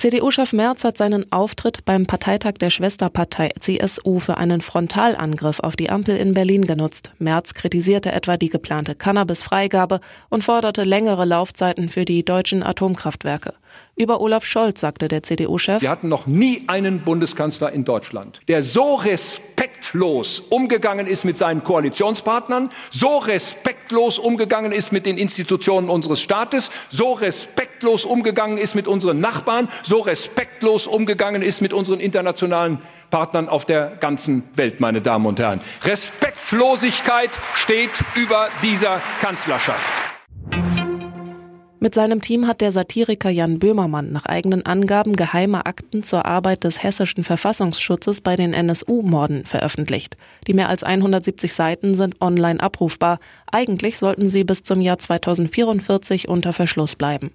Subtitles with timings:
[0.00, 5.90] CDU-Chef Merz hat seinen Auftritt beim Parteitag der Schwesterpartei CSU für einen Frontalangriff auf die
[5.90, 7.12] Ampel in Berlin genutzt.
[7.18, 10.00] Merz kritisierte etwa die geplante Cannabis-Freigabe
[10.30, 13.52] und forderte längere Laufzeiten für die deutschen Atomkraftwerke.
[13.94, 18.62] Über Olaf Scholz sagte der CDU-Chef, Wir hatten noch nie einen Bundeskanzler in Deutschland, der
[18.62, 26.22] so respektlos umgegangen ist mit seinen Koalitionspartnern, so respektlos umgegangen ist mit den Institutionen unseres
[26.22, 32.78] Staates, so respektlos umgegangen ist mit unseren Nachbarn, so respektlos umgegangen ist mit unseren internationalen
[33.10, 35.60] Partnern auf der ganzen Welt, meine Damen und Herren.
[35.84, 40.10] Respektlosigkeit steht über dieser Kanzlerschaft.
[41.82, 46.64] Mit seinem Team hat der Satiriker Jan Böhmermann nach eigenen Angaben geheime Akten zur Arbeit
[46.64, 50.18] des hessischen Verfassungsschutzes bei den NSU-Morden veröffentlicht.
[50.46, 53.18] Die mehr als 170 Seiten sind online abrufbar.
[53.50, 57.30] Eigentlich sollten sie bis zum Jahr 2044 unter Verschluss bleiben.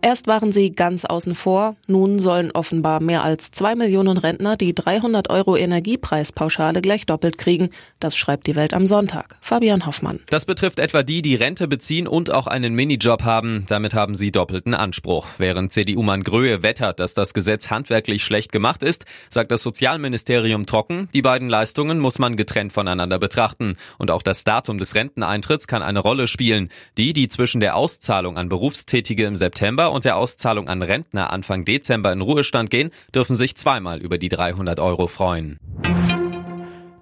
[0.00, 4.72] Erst waren sie ganz außen vor, nun sollen offenbar mehr als zwei Millionen Rentner die
[4.72, 7.70] 300 Euro Energiepreispauschale gleich doppelt kriegen.
[7.98, 9.36] Das schreibt die Welt am Sonntag.
[9.40, 10.20] Fabian Hoffmann.
[10.30, 13.66] Das betrifft etwa die, die Rente beziehen und auch einen Minijob haben.
[13.68, 15.26] Damit haben sie doppelten Anspruch.
[15.38, 21.08] Während CDU-Mann Gröhe wettert, dass das Gesetz handwerklich schlecht gemacht ist, sagt das Sozialministerium trocken,
[21.12, 23.76] die beiden Leistungen muss man getrennt voneinander betrachten.
[23.98, 26.68] Und auch das Datum des Renteneintritts kann eine Rolle spielen.
[26.96, 31.64] Die, die zwischen der Auszahlung an Berufstätige im September und der Auszahlung an Rentner Anfang
[31.64, 35.58] Dezember in Ruhestand gehen, dürfen sich zweimal über die 300 Euro freuen.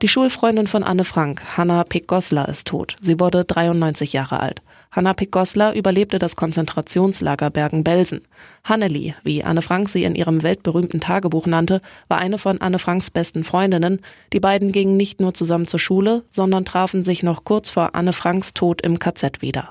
[0.03, 2.97] Die Schulfreundin von Anne Frank, Hanna Pick-Goslar, ist tot.
[3.01, 4.61] Sie wurde 93 Jahre alt.
[4.93, 8.21] Hanna Pick-Goslar überlebte das Konzentrationslager Bergen-Belsen.
[8.63, 13.11] Hanneli, wie Anne Frank sie in ihrem weltberühmten Tagebuch nannte, war eine von Anne Franks
[13.11, 14.01] besten Freundinnen.
[14.35, 18.13] Die beiden gingen nicht nur zusammen zur Schule, sondern trafen sich noch kurz vor Anne
[18.13, 19.71] Franks Tod im KZ wieder.